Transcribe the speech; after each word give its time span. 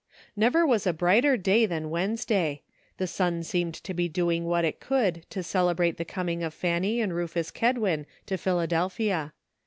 Never 0.35 0.65
was 0.65 0.87
a 0.87 0.93
brighter 0.93 1.37
day 1.37 1.67
than 1.67 1.91
Wednesday; 1.91 2.63
the 2.97 3.05
sun 3.05 3.43
seemed 3.43 3.75
to 3.75 3.93
be 3.93 4.09
doing 4.09 4.45
what 4.45 4.65
it 4.65 4.79
could 4.79 5.27
to 5.29 5.43
celebrate 5.43 5.97
the 5.97 6.05
coming 6.05 6.41
of 6.41 6.55
Fanny 6.55 6.99
and 6.99 7.13
Rufus 7.13 7.51
Ked 7.51 7.77
win 7.77 8.07
to 8.25 8.35
Philadelphia. 8.35 9.31